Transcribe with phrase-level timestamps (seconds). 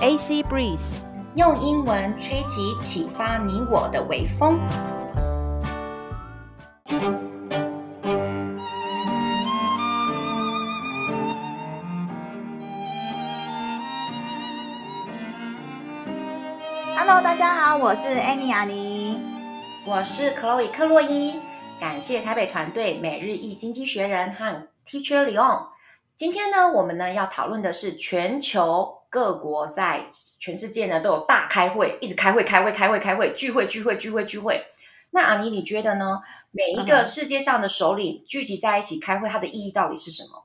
[0.00, 0.78] AC Breeze，
[1.34, 4.60] 用英文吹起启发你我的微风。
[16.96, 19.20] Hello，大家好，我是 Annie 阿妮，
[19.84, 21.40] 我是 Chloe 克洛伊。
[21.80, 25.66] 感谢台北团队每日一经济学人和 Teacher Leon。
[26.16, 28.97] 今天呢，我们呢要讨论的是全球。
[29.10, 30.06] 各国在
[30.38, 34.64] 全世界呢都有大开会，一直开会、开会、开会、开会，聚会、聚会、聚会、聚会。
[35.10, 36.20] 那阿妮，你觉得呢？
[36.50, 40.44] 每一个世界上的首领聚集在一起开会，它的意义到底是什么？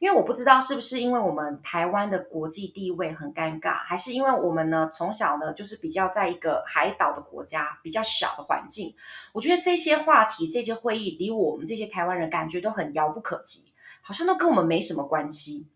[0.00, 8.94] 因为我不知道是不是因为我们台湾的国际地位很尴尬，还是因为我们呢从小呢就是比较在一个海岛的国家，比较小的环境。
[9.32, 15.66] 我觉得这些话题、这些会议离我们这些台湾人感觉都很遥不可及，好像都跟我们没什么关系。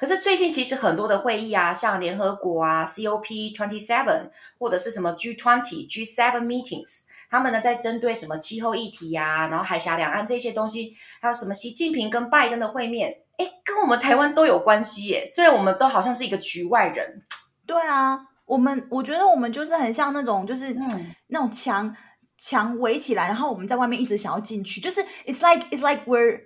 [0.00, 15.22] 可是最近其实很多的会议啊，像联合国啊，COP twenty seven，或者是什么 G twenty、G seven meetings，他们呢在针对什么气候议题呀、啊，然后海峡两岸这些东西，还有什么习近平跟拜登的会面，哎，跟我们台湾都有关系耶。
[15.26, 17.22] 虽然我们都好像是一个局外人。
[17.66, 21.94] 对啊，我们我觉得我们就是很像那种就是嗯那种墙
[22.38, 26.40] 墙围起来，然后我们在外面一直想要进去，就是 It's like It's like we're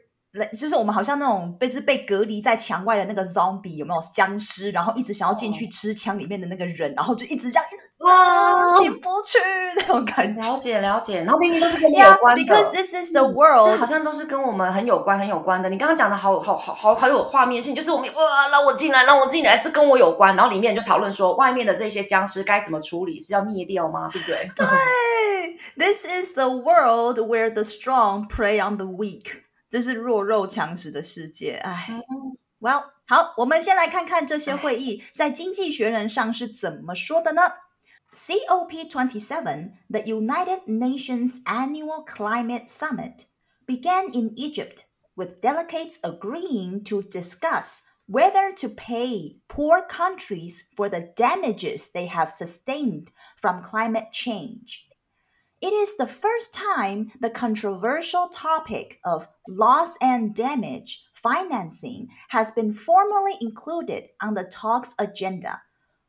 [0.58, 4.72] 就是我们好像那种被是被隔离在墙外的那个 zombie 有没有僵尸？
[4.72, 9.38] 然后一直想要进去吃墙里面的那个人，然后就一直这样一直啊进不去
[9.76, 10.44] 那种感觉。
[10.44, 12.42] 了解了解，然后明明都是跟你有关的。
[12.42, 15.68] Because this is the world，、嗯、这好像都是跟我们很有关很有关的。
[15.68, 20.34] 你刚刚讲的好好好好好有画面性，就是我们哇让我进来让我进来，这跟我有关。
[20.34, 23.20] 然后里面就讨论说，外面的这些僵尸该怎么处理？
[23.20, 24.10] 是要灭掉吗？
[24.12, 24.50] 对不对？
[24.56, 24.66] 对
[25.76, 29.43] ，This is the world where the strong prey on the weak。
[29.69, 32.01] 这是弱肉强食的世界，哎，
[32.59, 37.53] Well，好，我们先来看看这些会议在《经济学人》上是怎么说的呢？
[38.11, 43.27] COP27, the United Nations Annual Climate Summit,
[43.67, 44.85] began in Egypt,
[45.15, 52.31] with delegates agreeing to discuss whether to pay poor countries for the damages they have
[52.31, 54.87] sustained from climate change.
[55.63, 62.71] It is the first time the controversial topic of loss and damage financing has been
[62.71, 65.61] formally included on the talks agenda.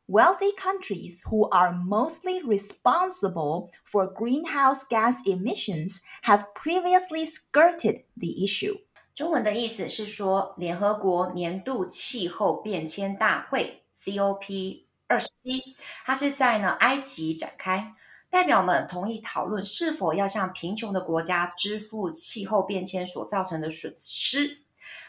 [0.07, 8.77] Wealthy countries who are mostly responsible for greenhouse gas emissions have previously skirted the issue.
[9.13, 17.93] 中文的意思是说，联合国年度气候变迁大会 （COP 二十七）它是在呢埃及展开。
[18.30, 24.58] 代表们同意讨论是否要向贫穷的国家支付气候变迁所造成的损失。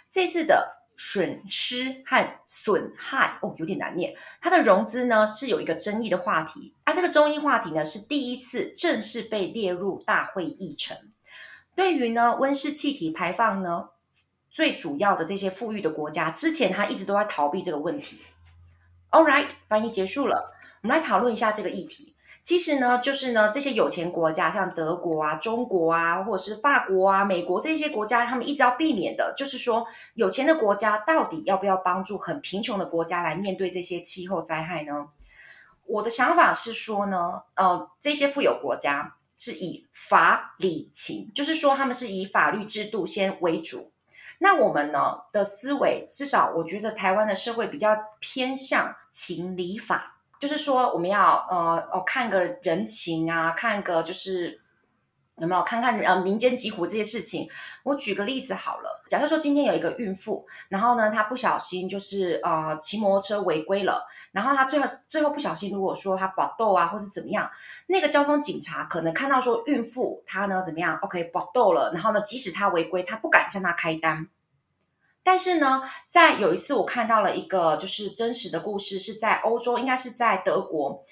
[0.10, 4.16] 这次的损失和损害哦，有点难念。
[4.42, 10.98] 它的融资呢是有一个争议的话题，而、啊、这个争议话题呢是第一次正式被列入大会议程。
[11.76, 13.90] 对于呢温室气体排放呢
[14.50, 18.20] 最主要的这些富裕的国家，之前他一直都在逃避这个问题。
[19.12, 20.52] All right，翻译结束了，
[20.82, 22.16] 我们来讨论一下这个议题。
[22.48, 35.10] 其实呢，就是呢，这些有钱国家，像德国啊、中国啊，或者是法国啊、美国这些国家，他们一直要避免的，就是说，有钱的国家到底要不要帮助很贫穷的国家来面对这些气候灾害呢？
[35.88, 43.92] 我的想法是说呢，呃，这些富有国家是以法理情，就是说他们是以法律制度先为主。
[44.38, 47.90] 那我们呢的思维，至少我觉得台湾的社会比较
[48.22, 50.14] 偏向情理法。
[50.40, 54.62] 就是说，我们要呃哦看个人情啊，看个就是
[55.38, 57.48] 有没有看看呃民间疾苦这些事情。
[57.84, 67.50] 我举个例子好了，假设说今天有一个孕妇，然后呢她不小心就是呃骑摩托车违规了，然后她最后最后不小心如果说她搏斗啊或是怎么样，
[67.88, 74.28] 那个交通警察可能看到说孕妇她呢怎么样，OK 搏斗了，然后呢即使她违规，他不敢向她开单。
[75.28, 81.04] 但是呢，在有一次我看到了一个就是真实的故事，是在欧洲，应该是在德国，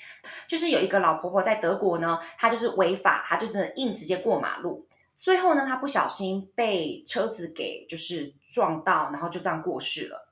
[0.48, 10.32] 就是有一个老婆婆在德国呢，她就是违法，她就是硬直接过马路，最后呢，她不小心被车子给就是撞到，然后就这样过世了。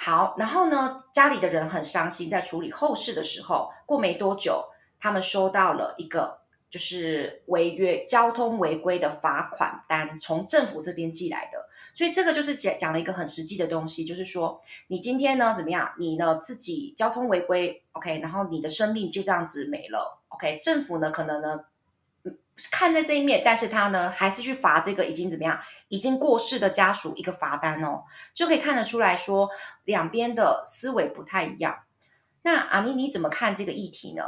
[0.00, 4.64] 好，然后呢，家里的人很伤心，在处理后事的时候，过没多久，
[4.98, 11.69] 他们收到了一个就是违约交通违规的罚款单，从政府这边寄来的。
[12.00, 15.92] 所以这个就是讲讲了一个很实际的东西，就是说你今天呢怎么样？
[15.98, 20.58] 你呢自己交通违规，OK，然后你的生命就这样子没了，OK。
[20.62, 21.60] 政府呢可能呢
[22.70, 29.50] 看在这一面，但是他呢还是去罚这个已经怎么样，已经过世的家属一个罚单哦，就可以看得出来说
[29.84, 31.80] 两边的思维不太一样。
[32.40, 34.22] 那阿妮，你怎么看这个议题呢？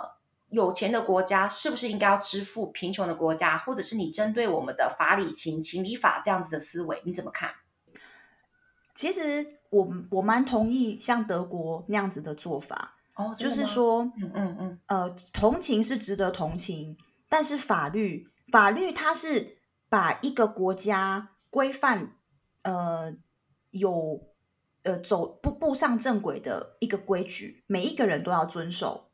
[0.51, 7.55] 有钱的国家是不是应该要支付贫穷的国家，或者是你针对我们的法理情、情理法这样子的思维，你怎么看？
[8.95, 16.97] 其实我我蛮同意像德国那样子的做法，哦，就是说，嗯嗯嗯，呃，同情是值得同情，
[17.29, 19.57] 但是法律法律它是
[19.89, 22.17] 把一个国家规范，
[22.63, 23.15] 呃，
[23.71, 24.21] 有
[24.83, 29.09] 呃走步步上正轨的一个规矩，每一个人都要遵守。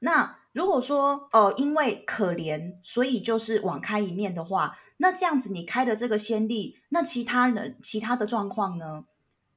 [0.00, 9.06] 那如果说哦、呃，因为可怜，所以就是网开一面的话，那这样子你开的这个先例，那其他人其他的状况呢？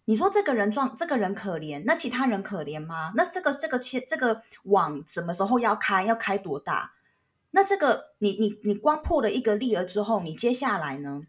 [0.10, 3.12] 你说这个人撞这个人可怜，那其他人可怜吗？
[3.14, 6.06] 那这个这个切这个网什么时候要开？
[6.06, 6.94] 要开多大？
[7.52, 11.24] 那这个你你你光破了一个例儿之后，你接下来呢？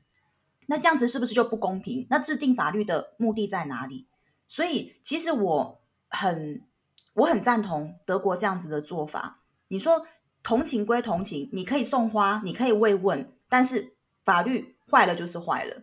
[0.66, 2.06] 那这样子是不是就不公平？
[2.08, 4.06] 那制定法律的目的在哪里？
[4.46, 6.62] 所以其实我很
[7.14, 9.40] 我很赞同德国这样子的做法。
[9.66, 10.06] 你说
[10.44, 15.82] 同情归同情，你可以送花，你可以慰问，但是法律坏了就是坏了，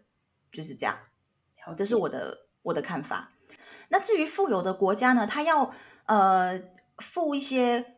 [0.50, 0.98] 就是这样。
[1.75, 3.31] 这是我的我的看法。
[3.89, 5.73] 那至于富有的国家呢，他要
[6.06, 6.62] 呃
[6.97, 7.97] 付一些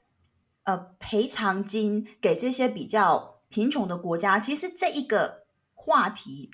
[0.64, 6.52] 呃赔偿金给这些比较贫穷的国家，其实这一个话题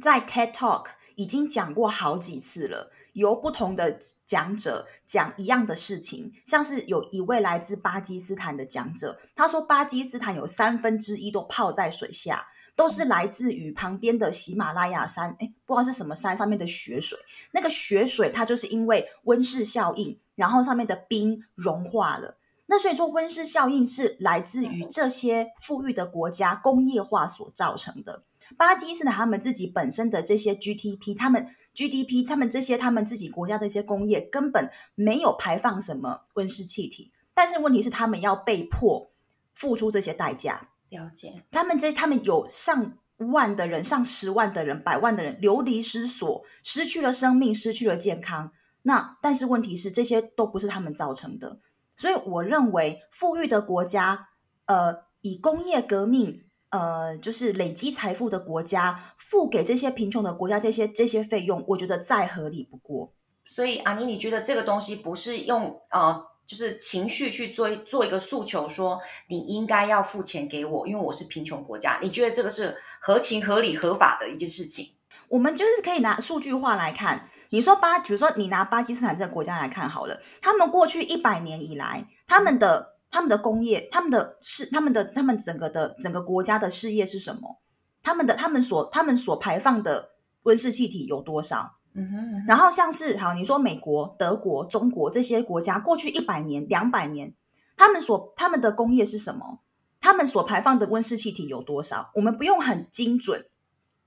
[0.00, 0.86] 在 TED Talk
[1.16, 2.92] 已经讲过好几次了。
[3.14, 12.46] 由不同的讲者讲一样的事情，像是有一位来自巴基斯坦的讲者，他说巴基斯坦有三分之一都泡在水下，
[12.80, 17.18] 都是来自于旁边的喜马拉雅山，诶，不知道是什么山上面的雪水。
[17.50, 22.38] 那个雪水它就是因为温室效应，然后上面的冰融化了。
[22.68, 28.22] 那所以说温室效应是来自于这些富裕的国家工业化所造成的。
[28.56, 31.54] 巴基斯坦他们自己本身的这些 GDP，他们。
[31.72, 39.10] GDP，他们这些他们自己国家的一些工业根本没有排放什么温室气体，但是问题是他们要被迫
[39.54, 40.69] 付出这些代价。
[40.90, 48.52] 了解，他们这他们有上万的人、上十万的人、百万的人流离失所，失去了生命，失去了健康。
[48.82, 51.58] 那但是问题是这些都不是他们造成的，
[51.96, 54.28] 所以我认为富裕的国家，
[54.66, 56.44] 呃，以工业革命。
[56.70, 63.12] 呃，就是累积财富的国家付给这些贫穷的国家这些这些费用，我觉得再合理不过。
[63.44, 72.00] 所以阿妮，你觉得这个东西不是用呃，就是情绪去做做一个诉求，说你应该要付钱给我，因为我是贫穷国家。
[72.02, 74.94] 你觉得这个是合情合理合法的一件事情？
[75.28, 77.30] 我们就是可以拿数据化来看。
[77.50, 82.96] 你说巴，比如说你拿巴基斯坦这个国家来看好了，他们过去一百年以来，他们的。
[83.12, 87.60] 他们的工业，他们的事，他们的他们整个的整个国家的事业是什么？
[88.04, 90.10] 他们的他们所他们所排放的
[90.44, 91.79] 温室气体有多少？
[91.94, 92.44] 嗯哼，嗯哼。
[92.46, 97.34] 然后像是好，你说美国、德国、中国这些国家，过去一百年、两百年，
[97.76, 99.60] 他们所他们的工业是什么？
[100.00, 102.10] 他们所排放的温室气体有多少？
[102.14, 103.46] 我们不用很精准，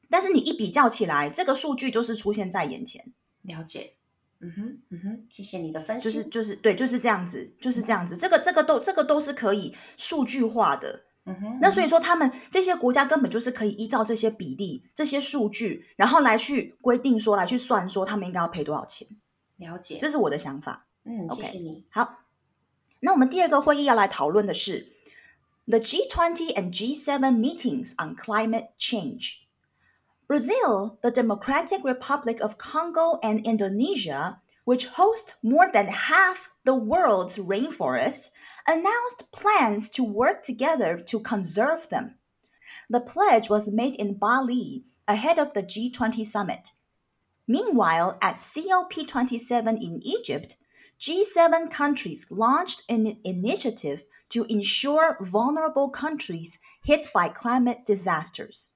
[0.09, 3.13] 但是你一比较起来，这个数据就是出现在眼前。
[3.43, 3.93] 了解。
[4.39, 6.03] 嗯哼，嗯哼，谢谢你的分析。
[6.03, 8.17] 就是就是对，就是这样子，就是这样子。
[8.17, 11.03] 这个这个都这个都是可以数据化的。
[11.25, 19.07] 嗯哼，那所以说他们这些国家根本就是可以依照这些比例、这些数据，然后来去规定说，来去算说他们应该要赔多少钱。
[19.57, 20.87] 了解，这是我的想法。
[21.05, 21.35] 嗯，okay.
[21.35, 21.85] 谢谢你。
[21.89, 22.19] 好，
[22.99, 24.89] 那我们第二个会议要来讨论的是
[25.65, 29.43] The G20 and G7 meetings on climate change.
[30.27, 37.37] Brazil, the Democratic Republic of Congo, and Indonesia, which host more than half the world's
[37.37, 38.29] rainforests,
[38.67, 42.15] announced plans to work together to conserve them.
[42.89, 46.69] The pledge was made in Bali ahead of the G20 summit.
[47.47, 50.55] Meanwhile, at COP27 in Egypt,
[50.99, 58.71] G7 countries launched an initiative to ensure vulnerable countries hit by climate disasters.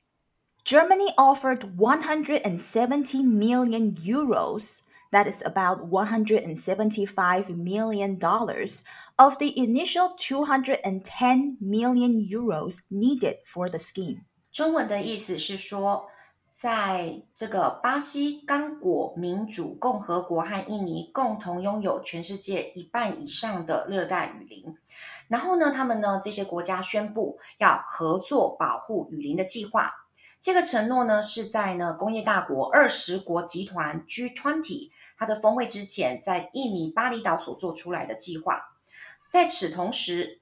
[0.66, 8.84] Germany offered 170 million euros, that is about 175 million dollars,
[9.18, 14.22] of the initial 210 million euros needed for the scheme.
[14.52, 16.08] 中文的意思是说，
[16.52, 24.76] 在这个巴西刚果民主共和国和印尼共同拥有全世界一半以上的热带雨林，
[25.28, 30.07] 然后呢，他们呢这些国家宣布要合作保护雨林的计划。
[30.40, 38.76] 这个承诺呢，是在呢工业大国二十国集团 G20 它的峰会之前，在印尼巴厘岛所做出来的计划。
[39.30, 40.40] 在此同时，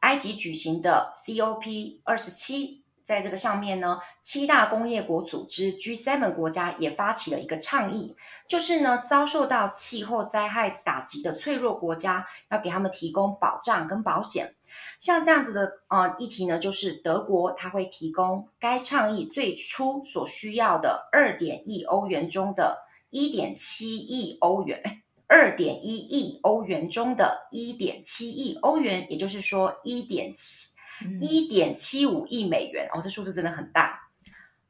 [0.00, 8.16] 埃及举行的 COP 二十七在这个上面呢，七大工业国组织 G7 国家也发起了一个倡议，
[8.48, 14.54] 就是呢，遭受到气候灾害打击的脆弱国家，要给他们提供保障跟保险。
[15.02, 30.76] 像这样子的呃议题呢，就是德国，它会提供该倡议最初所需要的二点亿欧元中的一点七亿欧元，二点一亿欧元中的一点七亿欧元，也就是说一点七。
[31.20, 34.02] 一点七五亿美元哦，这数字真的很大。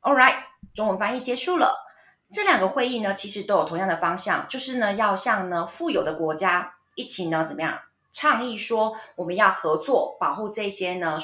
[0.01, 0.37] All right，
[0.73, 1.85] 中文翻译结束了。
[2.31, 7.79] 这两个会议呢，其实都有同样的方向，就是呢，要向呢富有的国家一起呢怎么样
[8.13, 11.19] 倡议说，我们要合作保护这些呢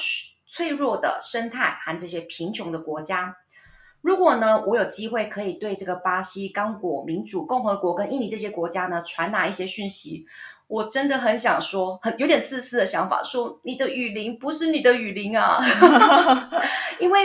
[0.47, 3.37] 脆弱的生态和这些贫穷的国家。
[4.01, 10.25] 如果呢，我有机会可以对这个巴西、刚果民主共和国跟印尼这些国家呢传达一些讯息。
[10.67, 15.59] 我真的很想说，很有点自私的想法，说你的雨林不是你的雨林啊，
[16.99, 17.19] 因为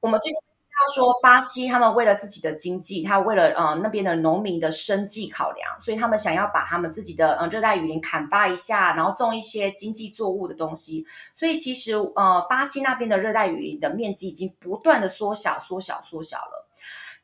[0.00, 0.38] 我们最近
[0.80, 16.66] 要说巴西，他们为了自己的经济，他为了呃那边的农民的生计考量，所以他们想要把他们自己的呃热带雨林砍伐一下，然后种一些经济作物的东西，所以其实呃巴西那边的热带雨林的面积已经不断的缩小、缩小、缩小了。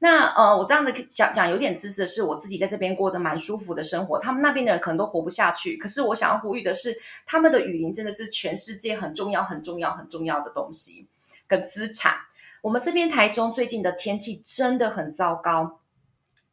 [0.00, 5.76] 那呃，我这样子讲讲有点自私的是，我自己在这边过着蛮舒服的生活，他们那边的人可能都活不下去。
[5.76, 11.08] 可是我想要呼吁的是，他们的雨林真的是全世界很重要、很重要、很重要的东西
[11.48, 12.27] 跟资产。
[12.62, 15.80] 我们这边台中最近的天气真的很糟糕。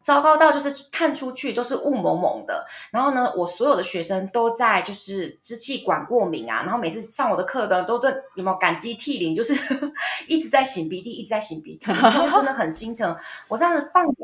[0.04, 9.56] 糟糕到就是看出去都是雾蒙蒙的，然后呢，我所有的学生都在就是支气管过敏啊，然后每次上我的课的都在有没有感激涕零，就是
[10.30, 13.18] 一直在擤鼻涕，一直在擤鼻涕，真的很心疼。
[13.48, 14.16] 我这样子放眼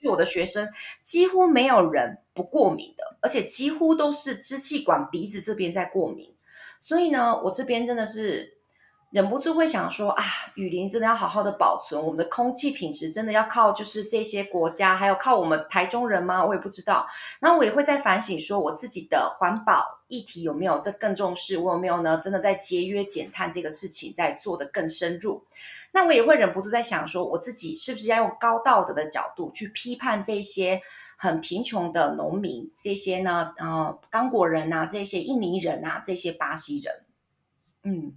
[0.00, 0.68] 去，我的学生
[1.02, 6.32] 几乎没有人不过敏的，而且几乎都是支气管鼻子这边在过敏，
[6.78, 8.53] 所以呢，我这边真的是。
[9.14, 10.24] 忍不住会想说啊，
[10.56, 16.44] 雨林真的要好好的保存，我们的空气品质真的要靠就是这些国家，还有靠我们台中人吗？
[16.44, 17.06] 我也不知道。
[17.38, 21.56] 然后我也会在反省说，我自己的环保议题有没有这更重视？
[21.58, 22.18] 我有没有呢？
[22.18, 25.44] 真的在节约减碳这个事情在做得更深入？
[25.92, 30.82] 那我也会忍不住在想说，我自己是不是要用高道德的角度去批判这些
[31.16, 37.04] 很贫穷的农民，这些呢，呃，刚果人啊，这些印尼人啊，这些巴西人，
[37.84, 38.16] 嗯。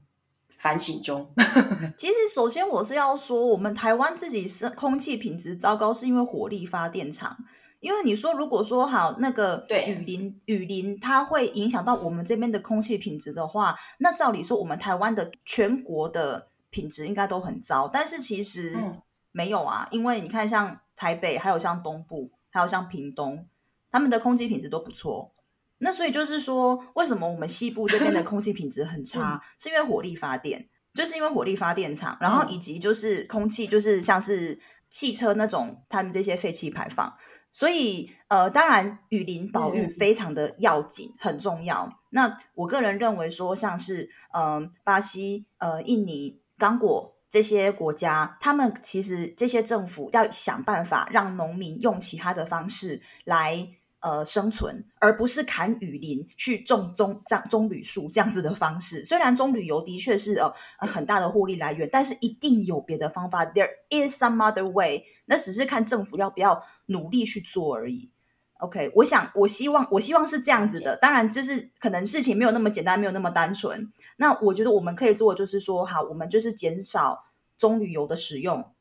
[0.57, 1.29] 反省中，
[1.95, 7.37] 其实首先我是要说，我们台湾自己是空气品质糟糕，是因为火力发电厂。
[7.79, 17.87] 因为你说，如果说好那个雨林，雨林它会影响到我们这边的空气品质的话，那照理说，我们台湾的全国的品质应该都很糟。
[17.87, 18.75] 但是其实
[19.31, 23.45] 没有啊，因为你看，像台北，还有像东部，还有像屏东，
[23.91, 25.31] 他们的空气品质都不错。
[25.79, 29.35] 那所以就是说，为什么我们西部这边的 空气品质很差？
[29.35, 37.15] 嗯、是因为火力发电，就是因为火力发电厂，然后以及就是空气，就是像是汽车那种他们这些废气排放。
[37.51, 41.91] 所以呃，当然雨林保育非常的要紧，嗯、很重要。
[42.09, 53.69] 那我个人认为说，像是嗯、呃、巴西、呃印尼、刚果这些国家，他们其实这些政府要想办法让农民用其他的方式来。
[54.07, 59.03] 呃，生存，而不是砍雨林去种棕棕棕榈树这样子的方式。
[59.03, 60.49] 虽然棕榈油的确是呃
[60.87, 63.45] 很大的获利来源，但是一定有别的方法。
[63.45, 65.03] There is some other way。
[65.25, 68.09] 那只是看政府要不要努力去做而已。
[68.59, 70.95] OK，我想，我希望，我希望是这样子的。
[70.95, 73.91] 当然，就是可能事情没有那么简单，没有那么单纯。
[74.15, 77.25] 那我觉得我们可以做的就是说，好，我们就是减少
[77.57, 78.71] 棕榈油的使用。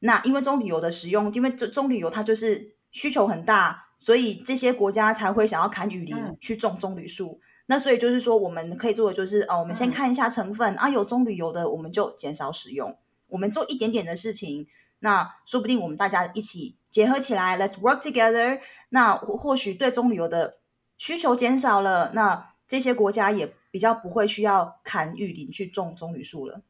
[0.00, 3.90] 那因为棕榈油的使用，因为棕榈油它就是需求很大。
[4.02, 7.38] 所以这些国家才会想要砍雨林去种棕榈树。
[7.40, 12.98] 嗯、那所以就是说，我们可以做的就是，哦，我们先看一下成分、嗯、啊，有棕榈油的，我们就减少使用。
[13.28, 14.66] 我们做一点点的事情，
[14.98, 18.58] 那说不定我们大家一起结合起来，Let's work together。
[18.88, 20.56] 那或或许对棕榈油的
[20.98, 26.62] 需求减少了，那这些国家也比较不会需要砍雨林去种棕榈树了。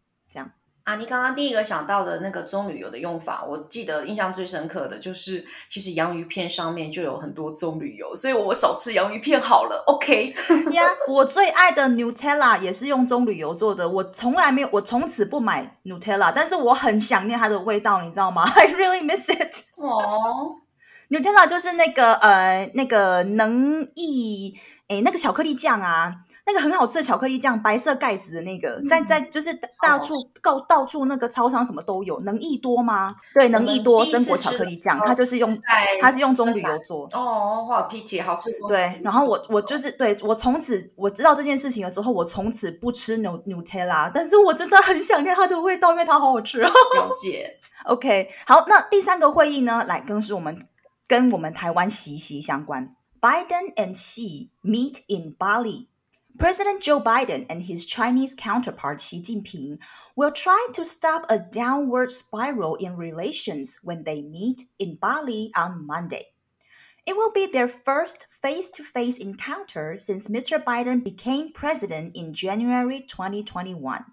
[0.85, 9.85] 啊，你刚刚第一个想到的那个棕榈油的用法，我记得印象最深刻的就是，其实洋芋片上面就有很多棕榈油，所以我少吃洋芋片好了。
[9.87, 10.35] OK
[10.73, 19.65] 呀，yeah, 我最爱的 Nutella 也是用棕榈油做的，我从来没有，我从此不买 Nutella，但是我很想念它的味道，你知道吗？I really miss it。
[19.79, 20.57] 哦
[21.11, 24.55] ，Nutella 就是那个呃那个能液
[24.89, 26.17] 诶那个巧克力酱啊。
[26.45, 33.15] 那个很好吃的巧克力酱，白色盖子的那个，嗯、在在就是到处到到处那个超商什么都有，能益多吗？
[33.33, 35.57] 对，能益多榛果巧克力酱，它就是用
[36.01, 37.07] 它是用棕榈油做。
[37.13, 38.51] 哦，好 pity，好吃。
[38.67, 46.59] 对，然后我我就是对我从此我知道这件事情了之后，我从此不吃 Nutella，但是我真的很想念它的味道，因为它好好吃。
[46.63, 46.71] 了
[47.23, 47.59] 解。
[47.85, 50.61] OK，好，那第三个会议呢，来更是我们
[51.07, 52.91] 跟我们台湾息息相关。
[53.21, 55.87] Biden and Xi meet in Bali.
[56.39, 59.79] President Joe Biden and his Chinese counterpart Xi Jinping
[60.17, 65.87] will try to stop a downward spiral in relations when they meet in Bali on
[65.87, 66.29] Monday.
[67.07, 70.62] It will be their first face to face encounter since Mr.
[70.62, 74.05] Biden became president in January 2021.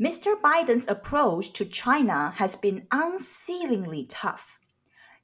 [0.00, 0.40] Mr.
[0.40, 4.58] Biden's approach to China has been unceilingly tough.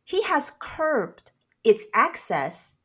[0.05, 1.33] He has curbed
[1.65, 2.76] its access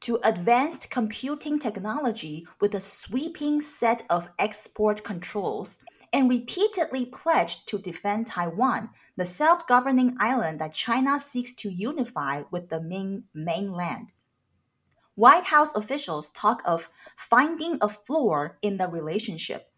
[0.00, 5.80] to advanced computing technology with a sweeping set of export controls
[6.12, 12.42] and repeatedly pledged to defend Taiwan, the self governing island that China seeks to unify
[12.50, 14.12] with the main, mainland.
[15.14, 19.72] White House officials talk of finding a floor in the relationship.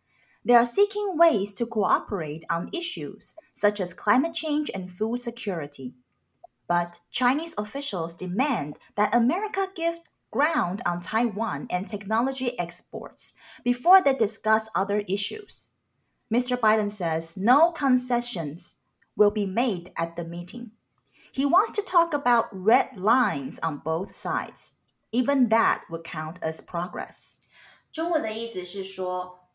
[0.44, 5.94] They are seeking ways to cooperate on issues such as climate change and food security
[6.69, 9.99] But Chinese officials demand that America give
[10.31, 15.71] ground on Taiwan and technology exports before they discuss other issues.
[16.33, 16.57] Mr.
[16.57, 18.77] Biden says no concessions
[19.15, 20.71] will be made at the meeting.
[21.31, 24.73] He wants to talk about red lines on both sides.
[25.11, 27.37] Even that would count as progress.
[27.91, 29.47] 中文的意思是说，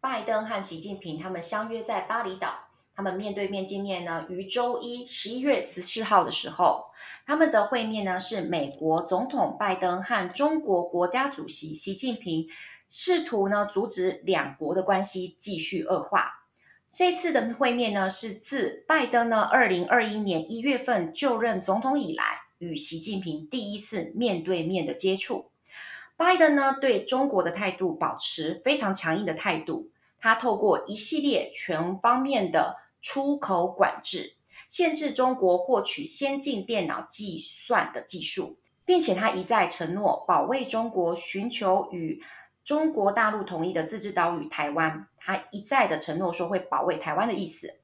[0.00, 2.65] 拜登和习近平他们相约在巴厘岛。
[2.97, 6.85] 他们面对面见面呢，于周一十一月十四号的时候，
[7.27, 12.47] 他们的会面呢是美国总统拜登和中国国家主席习近平
[12.89, 16.47] 试图呢阻止两国的关系继续恶化。
[16.89, 22.23] 这次的会面呢是自拜登呢二零二一年一月份就任总统以来，
[22.57, 25.51] 与习近平第一次面对面的接触。
[26.15, 32.77] 拜登呢对中国的态度保持非常强硬的态度，他透过一系列全方面的。
[33.01, 34.35] 出口管制，
[34.67, 42.21] 限制中国获取先进电脑计算的技术，并且他一再承诺保卫中国，寻求与
[42.63, 45.07] 中国大陆统一的自治岛屿台湾。
[45.17, 47.79] 他一再的承诺说会保卫台湾的意思。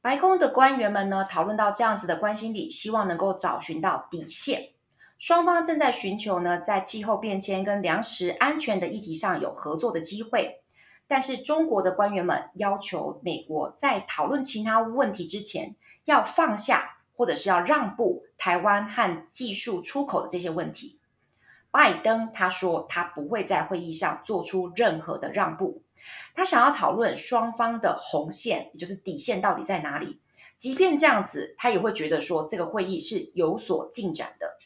[0.00, 4.70] 白宫的官员们呢，讨论到这样子的关心里，希望能够找寻到底线。
[5.18, 10.63] 双方正在寻求呢，在气候变迁跟粮食安全的议题上有合作的机会。
[11.06, 20.98] 但是中国的官员们要求美国在讨论其他问题之前，要放下或者是要让步台湾和技术出口的这些问题。
[21.70, 25.82] 拜登他说他不会在会议上做出任何的让步，
[26.34, 30.20] 他想要讨论双方的红线，也就是底线到底在哪里。
[30.56, 34.56] 即便这样子，他也会觉得说这个会议是有所进展的。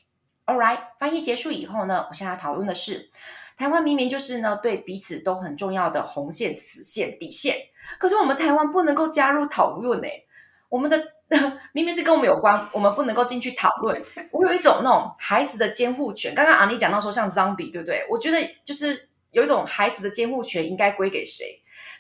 [0.47, 3.11] All right，翻译结束以后呢，我现在要讨论的是。
[3.59, 7.57] 台湾明明就是呢，对彼此都很重要的红线、死线、底线，
[7.99, 10.25] 可是我们台湾不能够加入讨论诶。
[10.69, 10.97] 我们的
[11.75, 14.01] 明明是跟我们有关，我们不能够进去讨论。
[14.31, 16.33] 我有一种那种孩子的监护权。
[16.37, 18.07] 刚刚阿妮讲到说像 zombie，对不对？
[18.09, 21.45] 我觉得就是有一种孩子的监护权应该归给谁？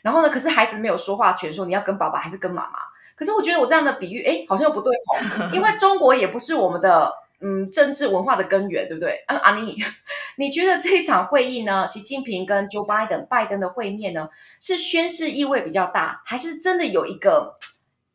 [0.03, 2.79] 然后呢，可是孩子没有说话权，说你要跟爸爸还是跟妈妈？
[3.17, 7.13] 可是我觉得我这样的比喻，诶，好像又不对哦，因为中国也不是我们的。
[7.41, 9.23] 嗯，政治文化的根源，对不对？
[9.27, 9.77] 啊，阿妮，
[10.37, 14.29] 你觉得这一场会议呢，习近平跟 Joe Biden 拜登的会面呢，
[14.61, 17.57] 是宣示意味比较大，还是真的有一个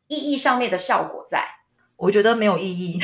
[0.08, 1.42] 意义上面的效果在？
[1.96, 2.98] 我觉得没有意义，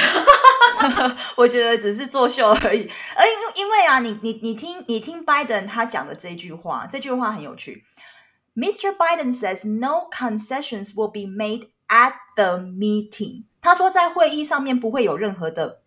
[1.37, 2.91] 我觉得只是作秀而已。
[3.17, 7.85] 而因因为啊，你你你听你听拜登他讲的这句话，这句话很有趣。
[8.57, 8.95] Mr.
[8.97, 13.45] Biden says no concessions will be made at the meeting。
[13.63, 15.81] 他说在会议上面不会有任何的。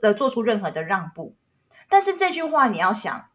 [0.00, 1.36] 呃，做出任何的让步，
[1.86, 3.28] 但是这句话你要想，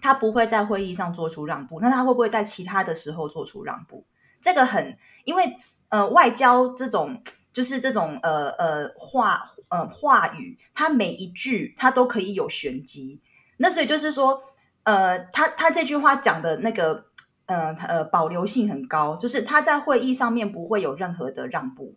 [0.00, 4.04] 他不会在会议上做出让步，那他会不会在其他的时候做出让步？
[4.40, 5.56] 这个很，因为
[5.88, 13.20] 呃，外交这种就是这种呃呃话呃话语，它每一句它都可以有玄机。
[13.58, 14.42] 那所以就是说，
[14.82, 17.06] 呃，他他这句话讲的那个
[17.46, 21.94] 呃呃保留性很高，就是他在会议上面不会有任何的让步，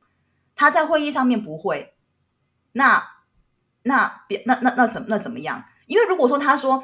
[0.55, 1.95] 他在会议上面不会
[2.73, 3.10] 那。
[3.83, 5.63] 那别那那那什么那怎么样？
[5.87, 6.83] 因为如果说他说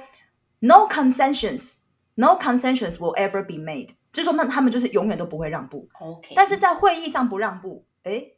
[0.59, 1.75] no concessions,
[2.15, 5.87] no concessions will ever be made，就是说那他们就是永远都不会让步。
[5.99, 8.35] OK，但是在会议上不让步，诶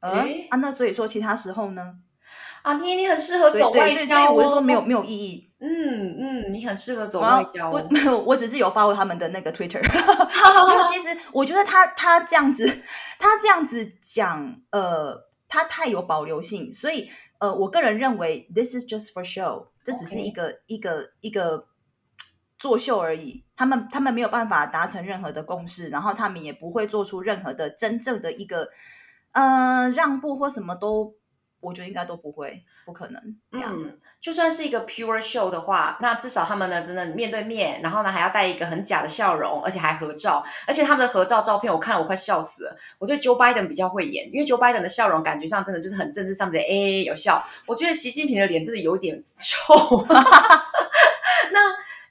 [0.00, 1.94] 诶啊，那所以说其他时候呢？
[2.62, 4.04] 啊，你你很适合走外交哦。
[4.04, 5.50] 所以，我就说没有没有意义。
[5.60, 7.72] 嗯嗯，嗯，你很适合走外交、哦。
[7.72, 12.66] 我有，我只是有 follow 他们的那个 Twitter， 因为其实我觉得他他这样子，
[13.18, 21.66] 他这样子讲，呃，他太有保留性，所以呃，我个人认为 this is just for show，这只是一个.一个一个
[22.58, 23.44] 作秀而已。
[23.56, 28.68] 他们他们没有办法达成任何的共识，然后他们也不会做出任何的真正的一个
[29.32, 31.14] 呃让步或什么都。
[31.60, 33.20] 我觉得应该都不会，不可能。
[33.52, 42.76] 嗯，就算是一个 pure show 的话，那至少他们呢，真的面对面，然后呢还要带一个很假的笑容，而且还合照，而且他们的合照照片，我看了我快笑死了。
[42.98, 47.44] 我觉得 Joe Biden 比较会演，因为 Joe Biden 的笑容感觉上真的就是很政治上的，哎，有笑。
[47.66, 50.06] 我觉得习近平的脸真的有点 臭。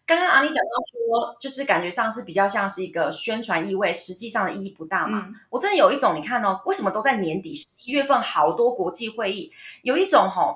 [0.08, 0.16] 那。
[0.16, 5.26] 刚刚阿妮讲到说，就是感觉上是比较像是一个宣传意味，实际上的意义不大嘛。
[5.28, 9.52] 嗯、我真的有一种，你看哦，为什么都在年底十一月份，好多国际会议，
[9.84, 10.56] 有一种吼、哦，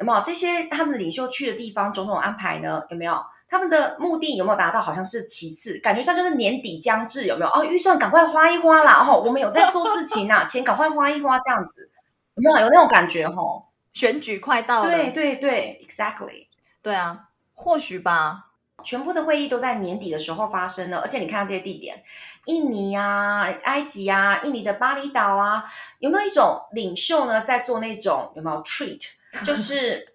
[0.00, 2.82] 有没有这些他们的领袖去的地方种种安排呢？
[2.90, 3.18] 有没有
[3.50, 4.80] 他们的目的有没有达到？
[4.80, 7.50] 好像是其次，感觉上就是年底将至，有没有？
[7.50, 9.04] 哦，预算赶快花一花啦！
[9.06, 11.90] 哦，我们有在做事情呐、啊， 钱赶快花一花，这样子
[12.34, 12.66] 有没有？
[12.66, 16.46] 有那种感觉吼、哦，选举快到了，对对对，exactly，
[16.82, 18.46] 对啊，或许吧。
[18.84, 22.02] 全部的会议都在年底的时候发生了，而且你看这些地点，
[22.46, 25.64] 印尼啊、埃及啊、印尼的巴厘岛啊，
[25.98, 29.04] 有没有一种领袖呢，在做那种有没有 treat，
[29.44, 30.14] 就是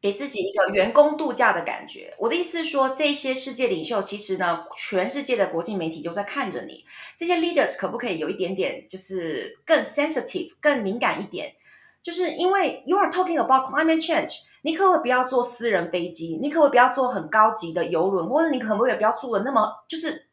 [0.00, 2.14] 给自己一个员工度假的感觉？
[2.18, 6.84] 我的意思是说，这些世界领袖其实呢，全世界的国际媒体都在看着你，
[7.16, 11.54] 这些 leaders 可不可以有一点点，就是更 sensitive、更敏感一点？
[12.02, 14.42] 就是因为 you are talking about climate change。
[14.66, 16.36] 你可不可以不要坐私人飞机？
[16.42, 18.28] 你可不可以不要坐很高级的游轮？
[18.28, 19.72] 或者你可不可以不要住的那么……
[19.86, 20.26] 就是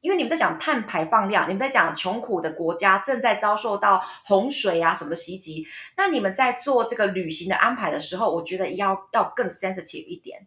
[0.00, 5.66] 因为你们在讲碳排放量，你们在讲穷苦的国家正在遭受到洪水啊什么的袭击。
[5.96, 10.46] 那你们在做这个旅行的安排的时候，我觉得要要更 sensitive 一点，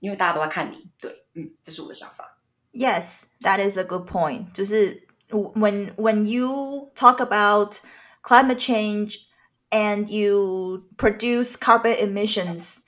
[0.00, 0.88] 因为大家都在看你。
[1.00, 2.36] 对，嗯，这是我的想法。
[2.72, 4.52] Yes, that is a good point.
[4.52, 7.76] 就是 when when you talk about
[8.24, 9.29] climate change.
[9.72, 12.80] And you produce carbon emissions,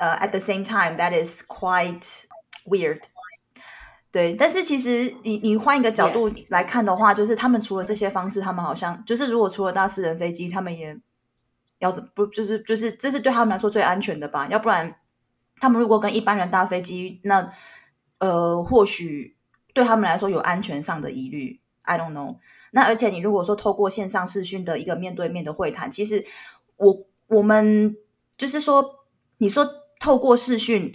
[0.00, 0.96] uh, at the same time.
[0.96, 2.24] That is quite
[2.66, 3.02] weird.
[4.10, 10.96] 对，但是其实你你换一个角度来看的话.就是他们除了这些方式，他们好像就是如果除了搭私人飞机，他们也
[11.78, 14.48] 要怎不就是就是这是对他们来说最安全的吧？
[14.48, 14.92] 要不然
[15.60, 17.52] 他们如果跟一般人搭飞机，那
[18.18, 19.36] 呃或许
[19.72, 21.60] 对他们来说有安全上的疑虑。
[21.82, 22.38] I don't know.
[22.74, 26.24] 那而且你如果说透过线上视讯的一个面对面的会谈，其实
[26.76, 27.96] 我我们
[28.36, 28.84] 就是说，
[29.38, 29.64] 你说
[30.00, 30.92] 透过视讯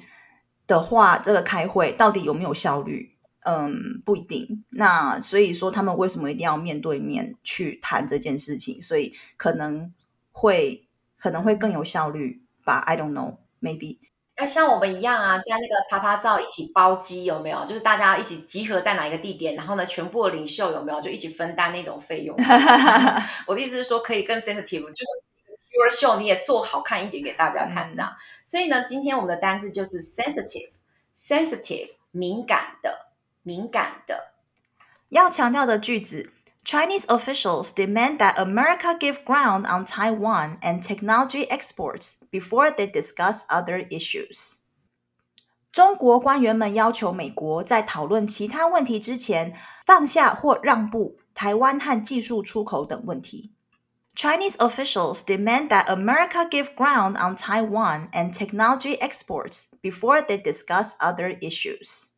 [0.67, 3.15] 的话，这个开会到底有没有效率？
[3.45, 3.73] 嗯，
[4.05, 4.65] 不一定。
[4.71, 8.81] 那所以说，他们为什么一定要面对面去谈这件事情？
[8.83, 9.91] 所以可能
[10.31, 10.85] 会
[11.17, 13.99] 可能会更有效率吧？I don't know, maybe.
[14.39, 17.65] 要像我们一样啊，在那个趴趴照一起包机有没有？
[17.65, 22.36] 就是大家一起集合在哪一个地点，然后呢，全部的领袖有没有就一起分担那种费用？
[23.45, 25.06] 我的意思是说，可以更 sensitive，就是
[25.71, 28.10] your show 你也做好看一点给大家看这样。
[28.10, 33.08] 嗯、所以呢，今天我们的单字就是 sensitive，sensitive 敏感的，
[33.43, 34.32] 敏感的。
[35.10, 36.32] 要强调的句子。
[36.68, 43.87] Chinese officials demand that America give ground on Taiwan and technology exports before they discuss other
[43.90, 44.61] issues.
[45.70, 49.54] 中国官员们要求美国在讨论其他问题之前
[49.85, 53.52] 放下或让步台湾和技术出口等问题。
[54.16, 61.37] Chinese officials demand that America give ground on Taiwan and technology exports before they discuss other
[61.40, 62.11] issues.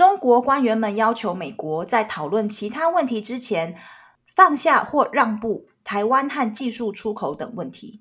[0.00, 3.76] 中国官员们要求美国在讨论其他问题之前，
[4.34, 8.00] 放下或让步台湾和技术出口等问题。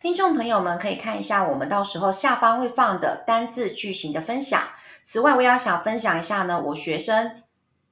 [0.00, 4.58] 听众朋友们可以看一下我们到时候下方会放的单字句型的分享。
[5.02, 7.41] 此外，我也要想分享一下呢，我学生。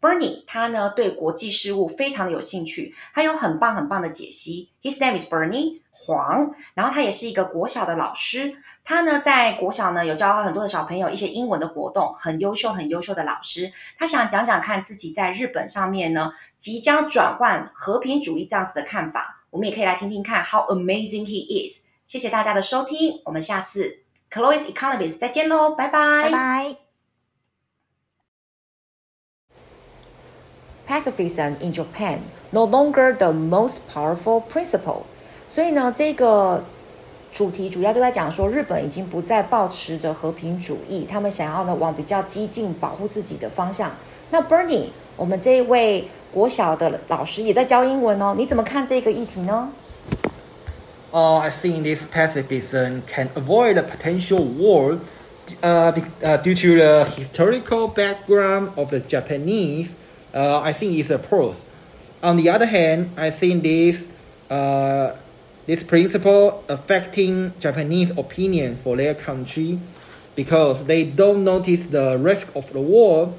[0.00, 4.70] Bernie，他呢对国际事务非常的有兴趣，他有很棒很棒的解析。
[4.82, 13.70] His name is Bernie 黄，然后他也是一个国小的老师，他呢在国小呢有教很多的小朋友一些英文的活动，很优秀很优秀的老师。
[13.98, 21.82] 他想讲讲看自己在日本上面呢即将转换和平主义这样子的看法，我们也可以来听听看 How amazing he is。
[22.06, 23.98] 谢谢大家的收听，我们下次
[24.30, 26.89] Chloe's Economist 再见喽，拜拜，拜拜。
[30.89, 32.19] Pacifism in Japan
[32.51, 35.03] no longer the most powerful principle。
[35.49, 36.63] 所以呢，这个
[37.33, 43.91] 主题主要就在讲说，日本已经不再抱持着和平主义，他们想要呢往比较激进、保护自己的方向。
[44.29, 49.69] 那 Bernie，我们这一位国小的老师也在教英文哦，你怎么看这个议题呢？
[51.11, 54.99] uh, I think this pacifism can avoid a potential war
[55.61, 59.95] uh, be, uh, due to the historical background of the Japanese.
[60.33, 61.63] Uh, I think it's a pros.
[62.21, 64.07] On the other hand, I think this
[64.49, 65.15] uh,
[65.65, 69.79] this principle affecting Japanese opinion for their country
[70.35, 73.33] because they don't notice the risk of the war,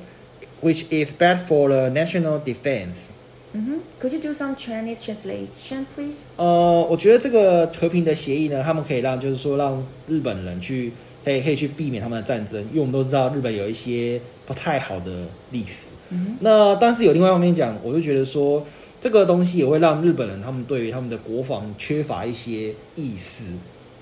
[0.62, 3.12] which is bad for the national defense.
[3.54, 3.78] Mm-hmm.
[3.98, 6.26] Could you do some Chinese translation, please?
[6.36, 10.92] 呃，我觉得这个和平的协议呢，他们可以让就是说让日本人去
[11.24, 15.88] 可以可以去避免他们的战争，因为我们都知道日本有一些不太好的历史。
[16.11, 18.65] 嗯，那但是有另外一方面讲，我就觉得说
[19.01, 23.45] 这个东西也会让日本人他们对于他们的国防缺乏一些意识，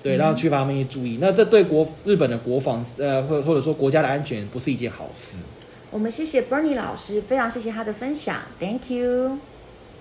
[0.02, 1.18] 对，让缺乏他们一些注意。
[1.20, 5.38] 那这对国日本的国防呃或或者说国家的安全不是一件好事。
[5.90, 9.38] 我们谢谢 Bernie 老师，非常谢谢他的分享，Thank you。